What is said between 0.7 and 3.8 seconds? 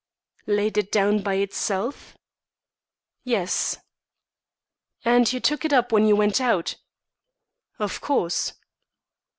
it down by itself?" "Yes."